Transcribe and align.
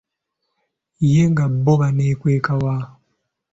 Ye 1.11 1.21
nga 1.31 1.45
bbo 1.51 1.73
baneekweka 1.81 2.53
wa? 2.63 2.75